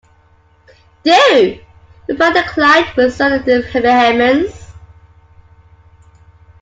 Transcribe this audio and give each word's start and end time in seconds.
“Do!” 1.03 1.59
replied 2.07 2.33
the 2.35 2.41
client, 2.49 2.95
with 2.95 3.13
sudden 3.13 3.43
vehemence. 3.43 4.71